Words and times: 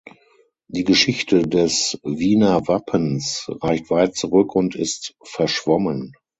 Die 0.67 0.83
Geschichte 0.83 1.43
des 1.47 1.99
Wiener 2.01 2.67
Wappens 2.67 3.45
reicht 3.61 3.91
weit 3.91 4.15
zurück 4.15 4.55
und 4.55 4.73
ist 4.75 5.15
verschwommen. 5.21 6.15